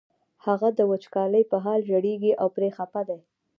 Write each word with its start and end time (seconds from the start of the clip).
هغه 0.45 0.69
د 0.77 0.79
وچکالۍ 0.91 1.43
په 1.51 1.57
حال 1.63 1.79
ژړېږي 1.89 2.31
او 2.41 2.47
پرې 2.55 2.69
خپه 2.77 3.01
دی. 3.09 3.19